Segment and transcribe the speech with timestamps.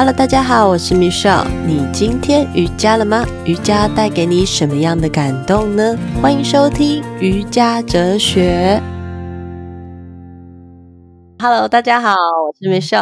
[0.00, 1.26] Hello，大家好，我是 Miss。
[1.66, 3.22] 你今天瑜伽了吗？
[3.44, 5.94] 瑜伽带给你什么样的感动呢？
[6.22, 8.80] 欢迎收听瑜伽哲学。
[11.38, 12.94] Hello，大家好，我是 Miss。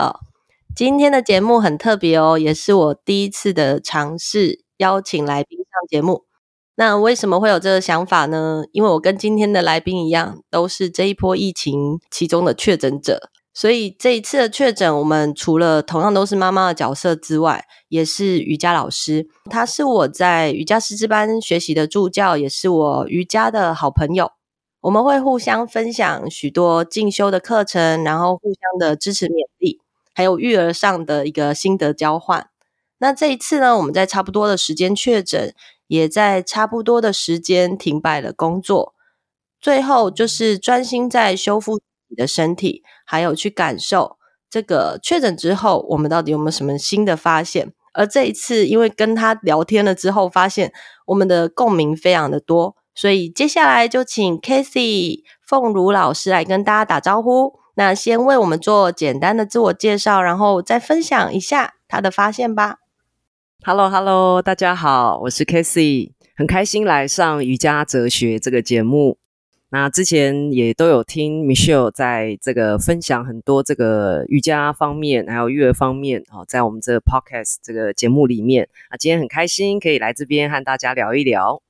[0.75, 6.25] 今天的节目很特别哦，也是我第一次的尝试邀请来宾上节目。
[6.75, 8.65] 那为什么会有这个想法呢？
[8.73, 13.31] 因为我跟今天的来宾一样，都是这一波疫情其中的确诊者。
[13.59, 19.27] 所以这一次的确诊，我们除了同样都是妈妈的角色之外，也是瑜伽老师。
[19.51, 24.31] 他是我在瑜伽师资班学习的助教，也是我瑜伽的好朋友。
[24.83, 29.81] 我们会互相分享许多进修的课程，然后互相的支持勉励，
[30.15, 32.49] 还有育儿上的一个心得交换。
[32.99, 35.53] 那这一次呢，我们在差不多的时间确诊，
[35.89, 38.95] 也在差不多的时间停摆了工作，
[39.61, 41.81] 最后就是专心在修复。
[42.11, 44.19] 你的身体，还有去感受
[44.51, 47.73] 这个确诊之后，我们到底有没有什么新的发现？
[47.95, 50.71] 而这一次，因为跟他聊天了之后，发现
[51.07, 57.59] 我们的共鸣非常的多，所以接下来就请 Cathy 凤如老师来跟大家打招呼。
[57.77, 62.77] 那先为我们做简单的自我介绍，然后再分享一下他的发现吧。
[63.65, 69.17] Hello，Hello，大家好，我是 Cathy，很开心来上瑜伽哲学这个节目。
[69.71, 81.61] 那之前也都有听 Michelle 在这个分享很多这个瑜伽方面，还有育儿方面哦，在我们这个 Podcast 这个节目里面啊，今天很开心可以来这边和大家聊一聊。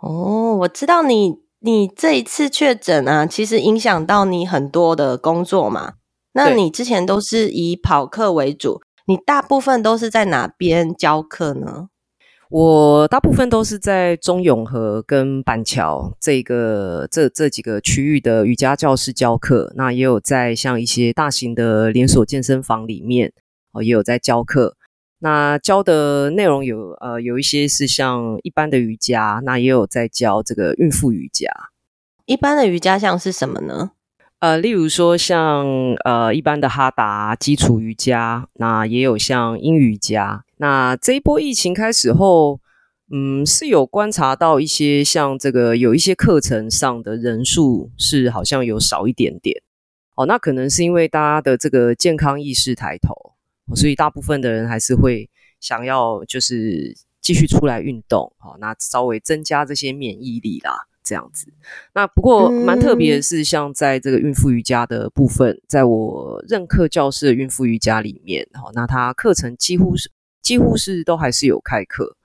[0.00, 5.94] 哦，我知道你你这一次确诊啊，其实影响到你很多的工作嘛。
[6.32, 11.88] 那你之前都是以跑课为主，你大部分都是在哪边教课呢？
[12.50, 23.32] 我大部分都是在中永和跟板桥这个这这几个区域的瑜伽教室教课，那也有在像一些大型的连锁健身房里面
[23.70, 24.76] 哦，也有在教课。
[25.20, 31.48] 那教的内容有呃有一些是像一般的瑜伽，那也有在教这个孕妇瑜伽。
[32.26, 33.92] 一般的瑜伽像是什么呢？
[34.40, 40.42] 呃，例如说像呃一般的哈达基础瑜伽，那也有像阴瑜伽。
[40.60, 42.60] 那这一波疫情开始后，
[43.10, 49.62] 嗯，是有观察到一些像这个有一些课程上的人数是好像有少一点点。
[50.16, 53.32] 哦，那可能是因为大家的这个健康意识抬头，
[53.74, 60.86] 所以大部分的人还是会想要就是继续出来运动，好，那稍微增加这些免疫力啦。
[61.02, 61.46] 这样子，
[61.94, 70.10] 那不过蛮特别的是，像在这个孕妇瑜伽的部分，嗯、在我任课教室的孕妇瑜伽里面，哈，那它课程几乎是
[70.42, 72.16] 几乎是都还是有开课。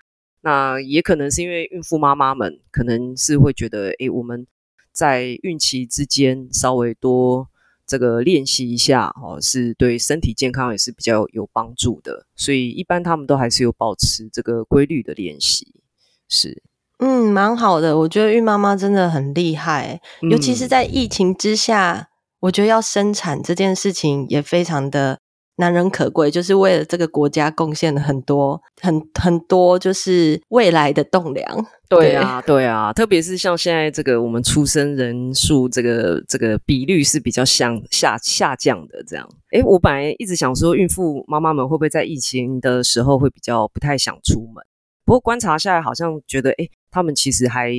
[0.41, 4.45] 那也可能是因为孕妇妈妈们可能是会觉得，诶，我们
[4.91, 7.49] 在孕期之间稍微多
[7.87, 12.27] 这个练习一下，哦，是对身体健康也是比较有帮助的。
[12.35, 15.81] 所以一般他们都还是有保持这个规律的练习，
[16.29, 16.61] 是。
[16.99, 17.97] 嗯，蛮好的。
[17.97, 22.07] 我觉得孕妈妈真的很厉害，尤其是在疫情之下，嗯、
[22.41, 25.19] 我觉得要生产这件事情也非常的
[25.57, 31.65] 难能可贵，就是为了这个国家贡献了很多、很很多，就是未来的栋梁。
[31.87, 39.29] 对啊，对啊，特别是像现在这个我们出生人数这个这个比率是比较向下下降的，这样。
[39.51, 44.63] 诶，我本来一直想说，孕妇妈妈们会不会在疫情的时候会比较不太想出门？
[45.05, 47.71] 不过观察下来，好像觉得，诶，他们其实还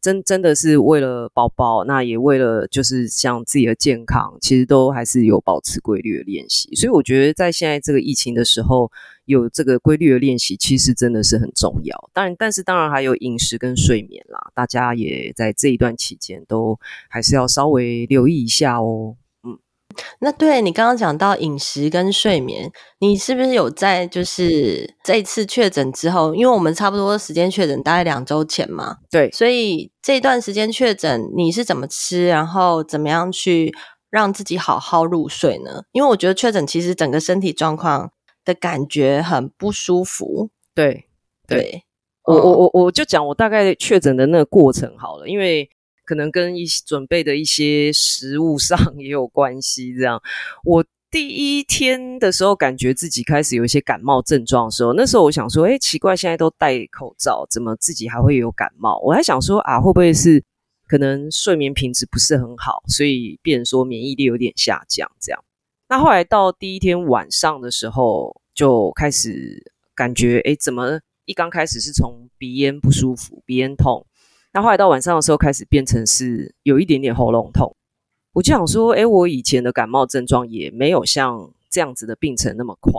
[0.00, 6.74] 真真的是为了宝宝，那也为了就是像自己的健康，其实都还是有保持规律的练习。
[6.74, 8.90] 所以我觉得，在现在这个疫情的时候，
[9.26, 12.10] 有这个规律的练习，其实真的是很重要。
[12.12, 16.78] 当然，但是当然还有饮食跟睡眠啦，大家也在这一段期间都
[17.08, 19.16] 还是要稍微留意一下哦。
[20.20, 22.70] 那对你刚刚讲到饮食跟睡眠，
[23.00, 33.74] 你是不是有在就是这一次确诊之后，因为我们差不多时间确诊大概两周前嘛，对，所以这段时间确诊你是怎么吃，然后怎么样去
[34.10, 35.82] 让自己好好入睡呢？
[35.92, 38.12] 因为我觉得确诊其实整个身体状况
[38.44, 40.50] 的感觉很不舒服。
[40.74, 41.06] 对，
[41.46, 41.84] 对，对
[42.24, 45.68] 我我我我就讲我大概确诊的那个过程好了，因为。
[46.10, 49.94] 可能跟一些准备的一些食物上也有关系。
[49.94, 50.20] 这样，
[50.64, 58.98] 我第一天的时候，感觉自己开始有一些感冒症状的时候，那时候我想说，诶，奇怪，现在都戴口罩，怎么自己还会有感冒？
[59.04, 60.42] 我还想说啊，会不会是
[60.88, 65.08] 可能睡眠品质不是很好，所以变说免疫力有点下降？
[65.20, 65.44] 这样。
[65.88, 74.04] 那后来到第一天晚上的时候，就开始感觉，诶，怎么一刚开始是从鼻咽不舒服，鼻咽痛。
[74.52, 77.76] 那后来到晚上的时候，开始变成是有一点点喉咙痛。
[78.32, 82.92] 我就想说，诶，我以前的感冒症状也没有像这样子的病程那么快。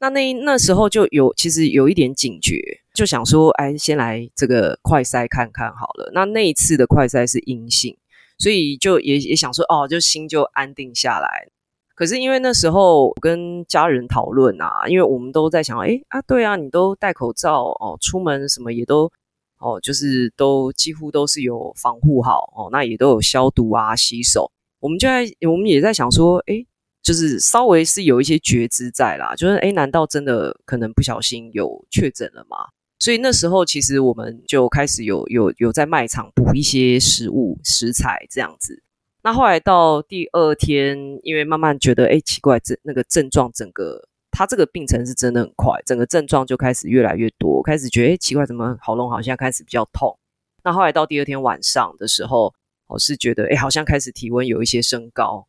[0.00, 2.60] 那那那时候就有其实有一点警觉，
[2.92, 6.10] 就想说，哎，先来这个快筛看看好了。
[6.12, 7.96] 那那一次的快筛是阴性，
[8.38, 11.48] 所以就也也想说，哦，就心就安定下来。
[11.94, 19.10] 可是因为那时候跟家人讨论啊，因为我们都在想，哎啊，对啊，你都戴口罩哦，出门什么也都
[19.58, 24.50] 哦，就是都几乎都是有防护好哦，那也都有消毒啊、洗手。
[24.80, 26.64] 我们就在我们也在想说，哎，
[27.02, 32.56] 就是稍微是有一些觉知在啦，就是哎，难道真的可能不小心有确诊了吗？
[32.98, 38.82] 所以那时候其实我们就开始有有有在卖场补一些食物食材这样子。
[39.22, 50.18] 那后来到第二天，因为慢慢觉得，哎，奇怪，这那个症状，整个他这个病程是真的很快，整个症状就开始越来越多，开始觉得，哎，奇怪，怎么喉咙好像开始比较痛。
[50.64, 52.52] 那后来到第二天晚上的时候，
[52.88, 55.46] 我是觉得，哎，好像开始体温有一些升高。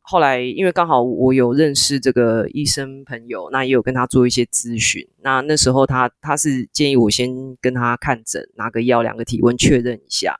[0.00, 5.06] 后来因为刚好我有认识这个医生朋友，那也有跟他做一些咨询。
[5.18, 10.34] 那那时候他他是建议我先跟他看诊，拿个药，量个体温，确认一下。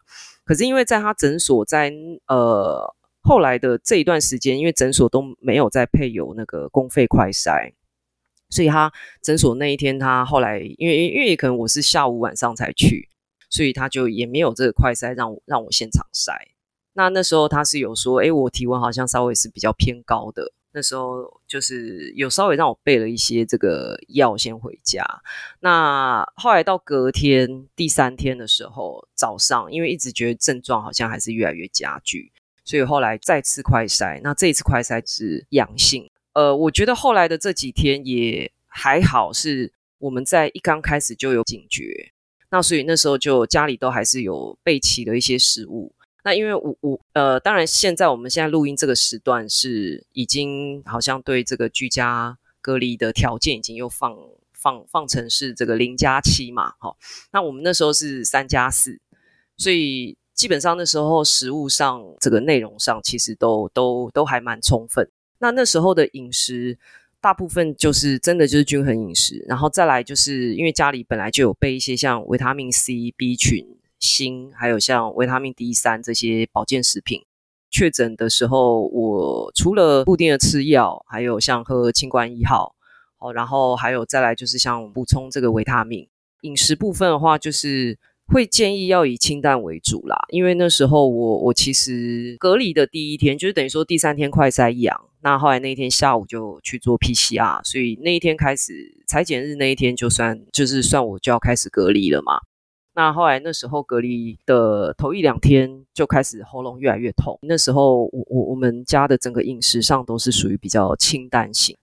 [0.44, 1.92] 可是因为在他诊所，在
[2.28, 2.94] 呃
[3.28, 7.74] 后来的这一段时间，因为诊所都没有再配有那个公费快筛，
[8.48, 8.90] 所以他
[9.20, 13.10] 诊所那一天，他后来因为因为可能我是下午晚上才去，
[13.50, 16.32] 所以他就也没有这个快筛让我让我现场筛。
[16.94, 20.50] 那那时候他是有说，哎，我体温好像稍微是比较偏高的。
[20.72, 25.04] 那时候就是有稍微让我备了一些这个药先回家。
[25.60, 32.32] 那后来到隔天第三天的时候早上，因为一直觉得症状好像还是越来越加剧，
[32.68, 34.20] 所以后来再次快筛。
[34.22, 36.10] 那这一次快筛是阳性。
[36.34, 42.12] 呃，我觉得后来的这几天也还好，是我们在一刚开始就有警觉。
[42.50, 45.94] 那所以那时候就家里都还是有备齐了一些食物。
[46.22, 54.14] 那因为我我呃，当然现在我们现在录音这个时段是已经好像对这个居家隔离的条件已经又放
[54.52, 56.94] 放放成是这个零加七嘛，齁。
[57.32, 59.00] 那我们那时候是三加四，
[59.56, 65.10] 所以基本上那时候食物上这个内容上其实都都都还蛮充分。
[65.40, 66.78] 那那时候的饮食
[67.20, 73.76] 大部分就是真的就是均衡饮食，然后再来就是因为家里本来就有备一些像维他命 C、B 群。
[74.00, 77.24] 锌，还有像维他命 D 三这些保健食品，
[77.68, 82.76] 确诊的时候，我除了固定的吃药，还有像喝清冠一号，
[83.18, 86.08] 哦，然后还有再来就是像补充这个维他命。
[86.42, 87.98] 饮食部分的话，就是
[88.28, 102.38] 会建议要以清淡为主啦，因为那时候我我其实隔离的第一天，就是等于说第三天快筛阳，那后来那一天下午就去做 PCR，所以那一天开始裁剪日那一天就算就是算我就要开始隔离了嘛。
[102.94, 107.38] 那后来那时候隔离的头一两天就开始喉咙越来越痛。
[107.42, 111.76] 那时候我我我们家的整个饮食上都是属于比较清淡型，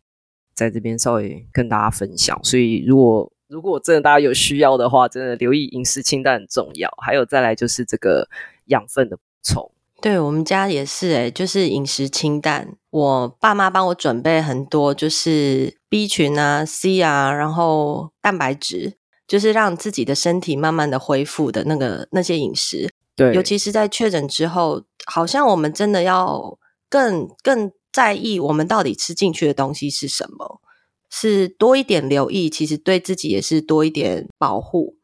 [0.53, 2.37] 在这边稍微跟大家分享。
[2.43, 6.89] 所以如果如果真的大家有需要的话，真的留意饮食清淡很重要。
[7.01, 8.27] 还有再来就是这个
[8.65, 9.71] 养分的补充。
[10.01, 12.75] 对，我们家也是诶，就是饮食清淡。
[12.89, 18.97] 我爸妈帮我准备很多，就是 B 群啊、C 啊，然后蛋白质。
[19.27, 30.61] 就是让自己的身体慢慢的恢复的那个那些饮食，对，尤其是在确诊之后，好像我们真的要更更在意我们到底吃进去的东西是什么，
[31.15, 34.95] 是多一点留意，其实对自己也是多一点保护。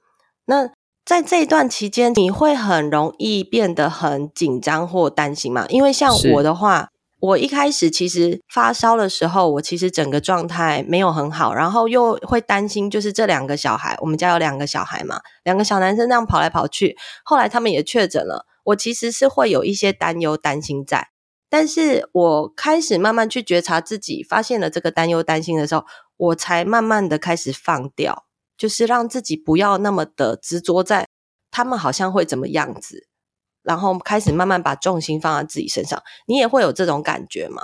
[0.46, 0.70] 那
[1.06, 5.66] 在这一段期间，你会很容易变得很紧张或担心嘛？
[5.70, 6.90] 因为像我的话。
[7.22, 21.10] 我一开始其实发烧的时候，我其实整个状态没有很好，然后又会担心，就是这两个小孩，我们家有两个小孩嘛，两个小男生这样跑来跑去，后来他们也确诊了，我其实是会有一些担忧、担心在。
[21.48, 25.86] 但是我开始慢慢去觉察自己，发现了这个担忧、担心的时候，
[26.22, 28.26] 我才慢慢的开始放掉，
[28.56, 31.08] 就是让自己不要那么的执着在
[31.50, 33.08] 他们好像会怎么样子。
[33.64, 37.62] 然后开始慢慢把重心放在自己身上，你也会有这种感觉吗？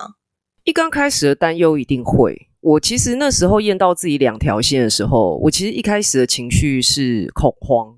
[0.63, 2.49] 一刚开始的担忧一定会。
[2.59, 7.95] 我其实那时候验到自己两条线的时候，我其实一开始的情绪是恐慌，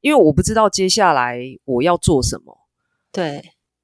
[0.00, 2.58] 因为我不知道接下来我要做什么。
[3.10, 3.42] 对，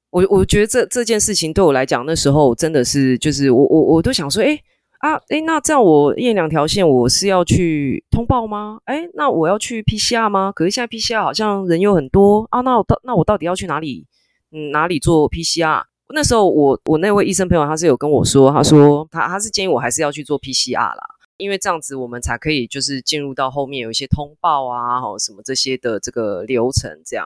[0.09, 4.59] 我我觉得这这件事情对我来讲，那时候真的是就是我我我都想说，诶
[4.99, 8.79] 啊，诶，那这样我验两条线，我是要去通报吗？
[8.85, 10.51] 诶，那我要去 PCR 吗？
[10.53, 14.05] 可是现在 PCR 好像人又很多啊，那我到那我到底要去哪里？
[14.51, 15.83] 嗯，哪里做 PCR？
[16.13, 21.03] 那时候我我那位医生朋友他是有跟我说，他说他他是建议我还是要去做 PCR 啦，
[21.37, 27.25] 因为这样子我们才可以就是进入到后面有一些通报啊，吼什么这些的这个流程这样。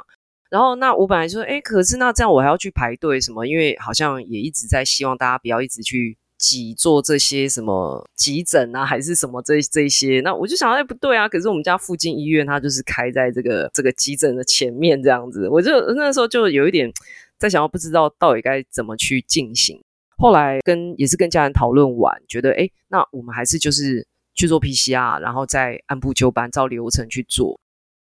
[0.52, 3.48] 然后那我本来说，诶，可是那这样我还要去排队什么？
[3.48, 6.16] 因为好像也一直在希望大家不要一直去。
[6.38, 10.22] 挤做这些什么急诊啊，还是什么这这些？
[10.22, 11.28] 那我就想，哎，不对啊！
[11.30, 16.92] 可是我们家附近医院，它就是开在这个这个急诊的前面这样子，我就那时候就有一点
[17.38, 19.82] 在想，要不知道到底该怎么去进行。
[20.18, 27.60] 后来跟也是跟家人讨论完，觉得哎，那我们还是就是去做 PCR，然后再按部就班照流程去做。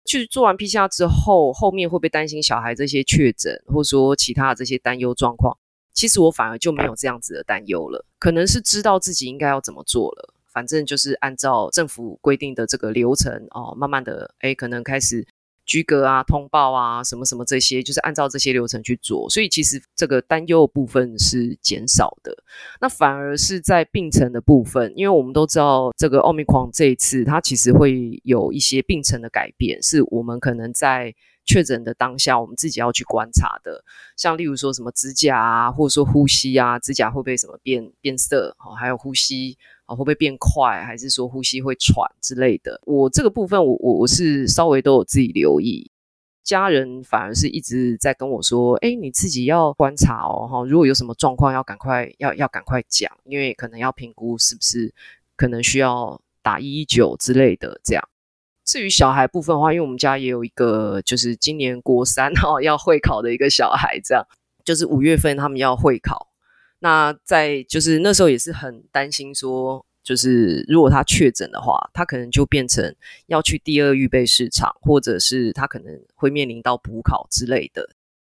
[0.06, 5.58] 去做完 PCR 之后，后面会不会担心小孩这些确诊，或说其他的这些担忧状况？
[5.96, 15.26] 其实我反而就没有这样子的担忧了，可能是知道自己应该要怎么做了，反正就是按照政府规定的这个流程哦，慢慢的，诶，可能开始
[15.66, 22.36] 居隔啊、通报啊、什么什么这些，就是按照这些流程去做，所以其实这个担忧部分是减少的。
[22.82, 31.16] 那反而是在病程的部分，因为我们都知道这个奥密克戎这一次，它其实会有一些病程的改变，是我们可能在。
[31.46, 33.84] 确诊的当下，我们自己要去观察的，
[34.18, 42.82] 像例如说什么指甲啊，或者说呼吸啊，指甲会不会什么变变色，哦，还有呼吸啊，哦，会不会变快，还是说呼吸会喘之类的。
[42.86, 45.92] 我这个部分我，我我我是稍微都有自己留意，
[46.44, 54.94] 家人反而是一直在跟我说，诶，你自己要观察哦，哈，如果有什么状况，要赶快要要赶快讲，因为可能要评估是不是
[55.36, 58.10] 可能需要打一一九之类的这样。
[58.66, 64.26] 至于小孩部分的话，因为我们家也有一个，就是今年国三哈 要会考的一个小孩，这样
[64.64, 66.30] 就是五月份他们要会考。
[66.80, 72.96] 那在就是那时候也是很担心说，就是如果他确诊的话，他可能就变成
[73.28, 77.90] 要去第二预备市场，或者是他可能会面临到补考之类的。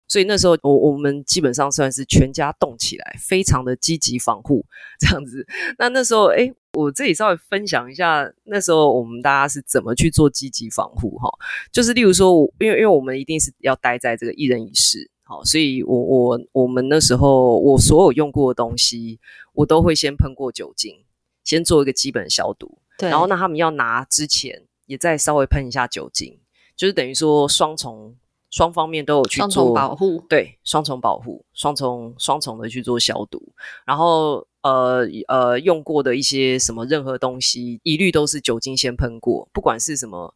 [0.09, 4.65] 所以那时候我我们基本上算是全家动起来，非常的积极防护
[5.01, 5.47] 这样子。
[5.79, 11.29] 那那时候诶我这里稍微分享一下，那时候我们大家是怎么去做积极防护哈，
[11.73, 19.19] 就是例如说，因为因为我们一定是要待在这个一人一室，好，所以我我我们那时候我所有用过的东西，
[19.55, 20.99] 我都会先喷过酒精，
[21.43, 26.39] 先做一个基本消毒，对，然后那他们要拿之前也再稍微喷一下酒精，
[26.77, 28.15] 就是等于说双重
[28.57, 33.53] 双方面都有去做双重保护，对，双重保护，双重双重的去做消毒，
[33.85, 34.47] 然后。
[34.63, 39.49] 呃呃，用过的一些什么任何东西，一律都是酒精先喷过。
[39.53, 40.35] 不管是什么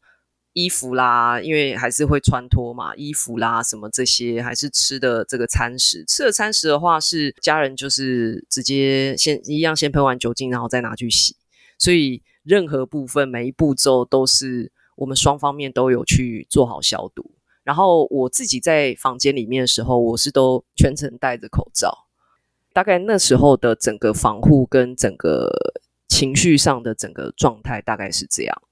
[0.53, 6.05] 衣服啦，因为还是会穿脱嘛，衣服啦什么这些，还是吃的这个餐食。
[6.07, 11.35] 吃的餐食的话，是家人就是直接先一样先喷完酒精，然后再拿去洗。
[11.77, 17.33] 所以任何部分每一步骤都是我们双方面都有去做好消毒。
[17.71, 22.09] 然后我自己在房间里面的时候，我是都全程戴着口罩。
[22.73, 25.49] 大概那时候的整个防护跟整个
[26.09, 28.63] 情绪上的整个状态大概是这样。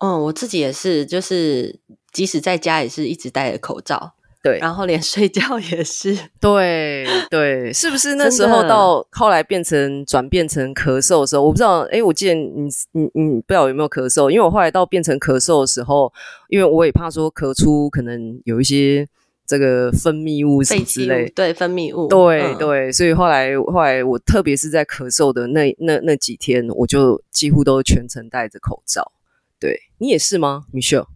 [0.00, 1.78] 嗯，我自己也是，就是
[2.10, 16.12] 即使在家也是一直戴着口罩，对，然后连睡觉也是， 对对，是不是那时候到后来变成转变成咳嗽的时候，我不知道，哎，我记得你你你不知道有没有咳嗽，因为我后来到变成咳嗽的时候，
[16.48, 19.06] 因为我也怕说咳出可能有一些。
[19.46, 29.10] 这个分泌物什么之类，对分泌物，对、嗯、对，所以后来后来我特别是在咳嗽的那那那几天，我就几乎都全程戴着口罩。
[29.58, 31.06] 对，你也是吗，Michelle？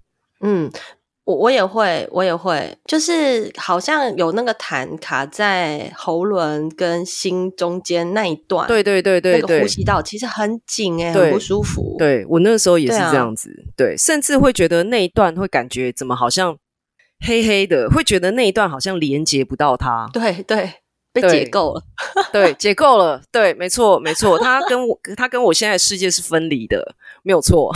[0.41, 0.69] 嗯，
[1.25, 11.97] 我我也会，我也会，就是好像有那个痰卡在喉咙跟心中间那一段，对对对对，那个呼吸道其实很紧哎、欸，很不舒服。
[11.99, 16.57] 对，我那个时候也是这样子，对，啊、对，甚至会觉得那一段会感觉怎么好像。
[17.27, 20.07] 黑黑的，会觉得那一段好像连接不到它。
[20.13, 20.71] 对对，
[21.15, 21.83] 被解构了。
[22.31, 23.23] 对，解构了。
[23.33, 27.73] 对，没错没错，他跟我他跟我现在的世界是分离的，没有错。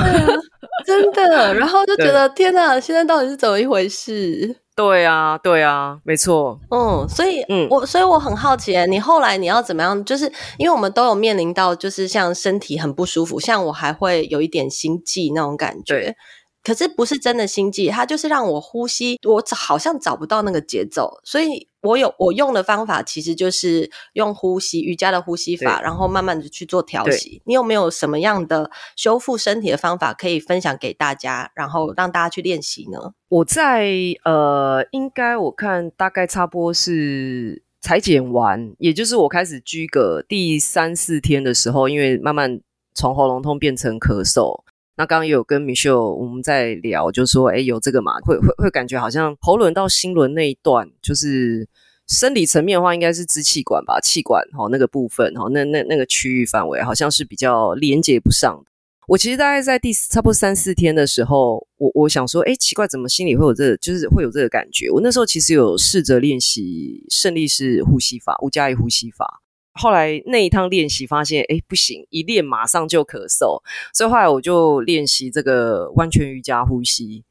[0.85, 4.57] 真的， 然后就觉得天哪，现在到底是怎么一回事？
[4.75, 6.59] 对啊，对啊，没错。
[6.71, 10.05] 嗯，所以，嗯，我所以我很好奇，你后来你要怎么样？
[10.05, 16.17] 就是因为我们都有面临到，就是像身体很不舒服，像我还会有一点心悸那种感觉。
[16.63, 27.41] 可是不是真的心悸，它就是让我呼吸，我好像找不到那个节奏，所以我有我用的方法，其实就是用呼吸瑜伽的呼吸法，然后慢慢的去做调息。
[27.45, 33.13] 你有没有什么样的修复身体的方法可以分享给大家，然后让大家去练习呢？
[33.29, 33.89] 我在
[34.25, 42.61] 呃，应该我看大概差不多是裁剪完，也就是我开始居隔第三四天的时候，因为慢慢
[42.95, 44.65] 从喉咙痛变成咳嗽。
[44.99, 51.69] 那刚刚也有跟 Michelle 我们在聊，就说，诶，有这个嘛，会会会感觉好像喉轮到心轮那一段，就是
[52.09, 58.65] 生理层面的话，应该是支气管吧，气管齁那个部分齁，那那那个区域范围好像是比较连接不上。
[59.07, 64.91] 我其实大概在第差不多三四天的时候，我我想说，诶，奇怪，怎么心里会有这，就是会有这个感觉？
[64.91, 69.43] 我那时候其实有试着练习胜利式呼吸法，五加一呼吸法。
[69.75, 77.25] 后来那一趟练习发现，哎，不行，一练马上就咳嗽，所以后来我就练习这个完全瑜伽呼吸。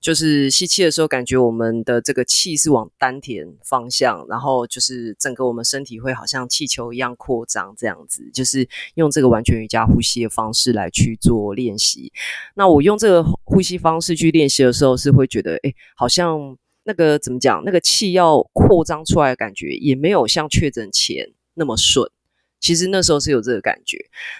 [0.00, 12.12] 就是吸气的时候，感觉我们的这个气是往丹田方向，然后就是整个我们身体会好像气球一样扩张，这样子，就是用这个完全瑜伽呼吸的方式来去做练习。
[12.56, 21.30] 那我用这个呼吸方式去练习的时候，是会觉得，诶，好像那个怎么讲，那个气要扩张出来的感觉，也没有像确诊前
[21.62, 22.10] 那么顺。
[22.58, 23.96] 其实那时候是有这个感觉。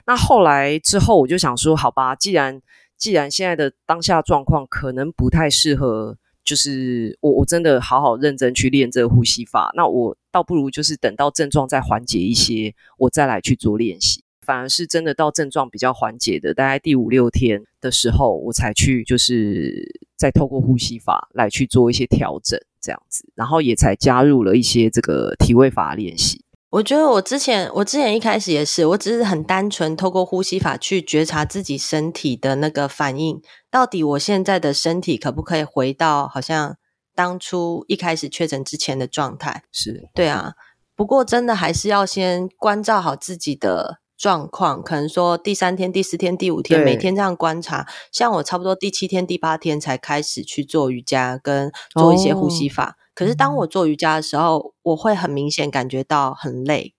[0.06, 2.60] 那后来之后，我就想说，好吧，既然
[2.98, 14.24] 既然现在的当下状况可能不太适合，就是我我真的好好认真去练这个呼吸法，那我倒不如就是等到症状再缓解一些，我再来去做练习。
[14.44, 26.44] 反而是真的到症状比较缓解的，大概第五六天的时候，我才去就是再透过呼吸法来去做一些调整，这样子，然后也才加入了一些这个体位法练习。
[26.72, 36.76] 我觉得我之前，我之前一开始也是，我只是很单纯透过呼吸法去觉察自己身体的那个反应，到底我现在的身体可不可以回到好像
[37.14, 39.64] 当初一开始确诊之前的状态？
[39.70, 40.54] 是，对啊。
[40.96, 47.86] 不过真的还是要先关照好自己的状况，可能说第三天、第四天、第五天，每天这样观察。
[48.10, 52.96] 像我差不多第七天、第八天才开始去做瑜伽跟做一些呼吸法。
[52.98, 56.94] 哦可是当我做瑜伽的时候，我会很明显感觉到很累。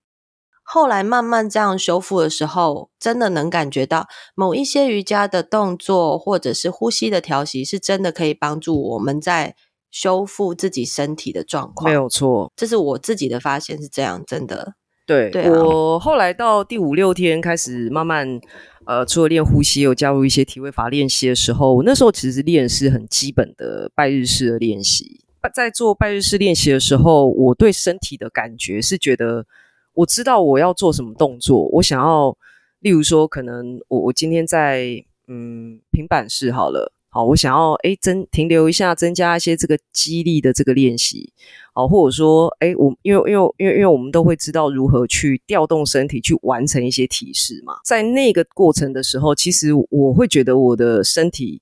[0.66, 9.56] 后来慢慢这样修复的时候，真的能感觉到某一些瑜伽的动作或者是呼吸的调息，是真的可以帮助我们在
[9.92, 11.90] 修复自己身体的状况。
[11.90, 14.76] 没有错，这是我自己的发现，是这样，真的。
[15.06, 18.40] 对，对啊，我后来到第五六天开始慢慢
[18.86, 25.23] 呃，除了练呼吸，有加入一些体位法练习的时候，我那时候其实练是很基本的拜日式的练习。
[25.50, 29.46] 在做拜日式练习的时候，我对身体的感觉是觉得，
[29.94, 31.68] 我知道我要做什么动作。
[31.74, 32.38] 我想要，
[32.80, 41.34] 例如说，可能我我今天在嗯平板式好了，好，我想要诶增停留一下，增加一些这个肌力的这个练习，
[41.74, 51.62] 好，或者说诶我因为因为因为因为我们都会知道如何去调动身体去完成一些体式嘛，在那个过程的时候，其实我会觉得我的身体。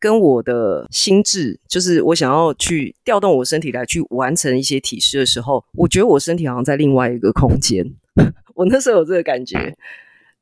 [0.00, 7.84] 跟我的心智，就是我想要去调动我身体来去完成一些体式的时候，我觉得我身体好像在另外一个空间。
[8.56, 9.72] 我那时候有这个感觉，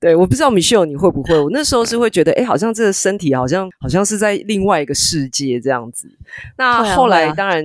[0.01, 1.39] 对，我不知道 Michelle 你会不会？
[1.39, 6.09] 我那时候是会觉得，哎，好像这个身体好像好像是在另外一个世界这样子。
[6.57, 7.65] 那后来当然，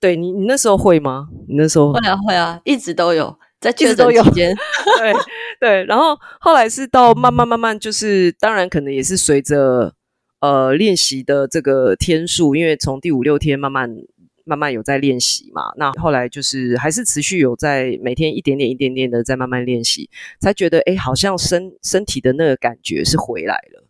[0.00, 1.28] 对你，你那时候会吗？
[1.48, 4.54] 你那时候会啊，会啊，一直都有，在确诊期间，
[4.98, 5.14] 对
[5.60, 5.84] 对。
[5.84, 9.94] 然后后来是到慢慢慢慢，就是当然可能也是随着。
[10.40, 13.90] 呃，练习的这个天数，因为从第五六天慢慢
[14.44, 20.08] 慢慢有在练习嘛，那后来就是还是持续有在每天一点点一点点的在慢慢练习，
[20.40, 23.84] 才觉得哎，好像身身体的那个感觉是回来了。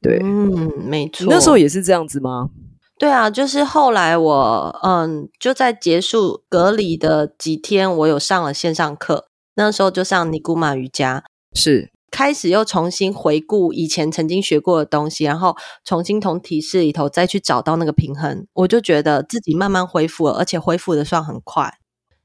[0.00, 1.26] 对，嗯，没错。
[1.30, 2.50] 那时候也是这样子吗？
[2.98, 11.91] 对啊，就是后来我嗯，就在结束隔离的几天，我有上了线上课，那时候就上尼古玛瑜伽，是。
[12.12, 21.78] 开始又重新回顾以前曾经学过的东西，然后重新从体式里头再去找到那个平衡，我就觉得自己慢慢恢复了，而且恢复的算很快。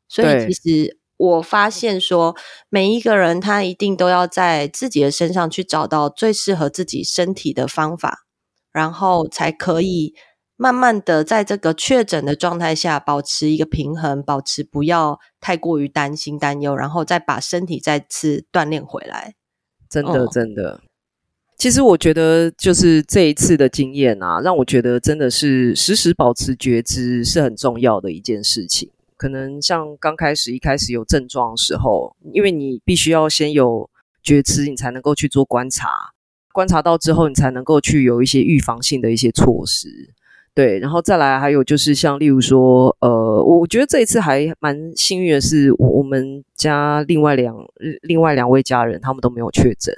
[0.09, 2.35] 所以其实我发现说，
[2.69, 8.25] 每一个人他一定都要在自己的身上去找到最适合自己身体的方法，
[8.73, 10.13] 然后才可以
[10.57, 19.36] 慢慢的在这个确诊的状态下保持一个平衡，保持不要太过于担心担忧，然后再把身体再次锻炼回来。
[19.89, 20.81] 真的，真的，哦，
[21.57, 28.91] 其实我觉得就是这一次的经验啊，让我觉得真的是时时保持觉知是很重要的一件事情。
[29.15, 33.89] 可能像刚开始一开始有症状的时候，因为你必须要先有
[34.21, 35.89] 觉知，你才能够去做观察，
[36.53, 40.13] 观察到之后，你才能够去有一些预防性的一些措施。
[40.57, 47.55] 对，然后再来还有就是像例如说，呃，我觉得这一次还蛮幸运的是，我我们家另外两
[48.01, 49.95] 另外两位家人他们都没有确诊，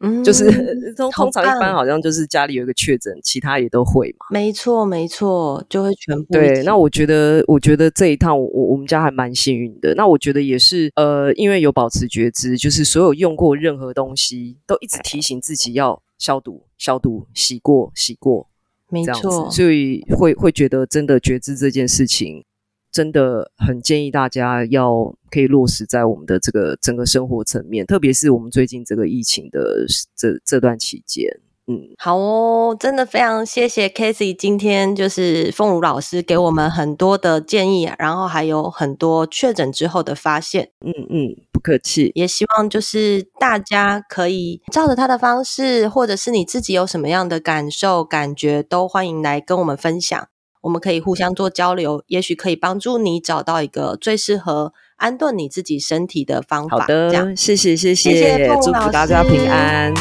[0.00, 0.44] 嗯，就是
[0.94, 4.26] 通通常一般好像就是家里有一个确诊，其他也都会嘛。
[4.28, 6.34] 没错没错，就会全部。
[6.34, 9.94] 对，那我觉得我觉得这一趟我我们家还蛮幸运的。
[9.94, 18.46] 那我觉得也是，呃，因为有保持觉知，就是所有用过任何东西都一直提醒自己要消毒消毒，洗过洗过。
[18.92, 22.44] 没错，所以会会觉得真的觉知这件事情，
[22.92, 31.26] 真的很建议大家要可以落实在我们的这个整个生活层面，特别是我们最近这个疫情的这这段期间。
[31.68, 40.70] 嗯，好哦，真的非常谢谢 Cathy 今天就是凤如老师给我们很多的建议，然后还有很多确诊之后的发现。
[40.84, 42.10] 嗯嗯，不客气。
[42.14, 50.28] 也希望就是大家可以照着他的方式，或者是你自己有什么样的感受、感觉，都欢迎来跟我们分享。
[50.62, 56.78] 我们可以互相做交流，也许可以帮助你找到一个最适合安顿你自己身体的方法。
[56.78, 59.92] 好的，这样谢谢谢谢，祝福大家平安。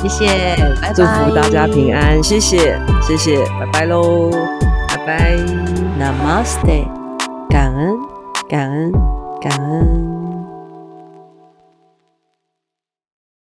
[0.00, 0.26] 谢谢，
[0.80, 0.92] 拜拜。
[0.92, 4.30] 祝福大家平安，谢谢谢谢，拜拜喽，
[4.88, 5.36] 拜拜。
[5.96, 6.84] Namaste，
[7.48, 7.96] 感恩
[8.48, 8.92] 感恩
[9.40, 10.17] 感恩。